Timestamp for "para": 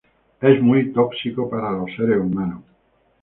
1.47-1.79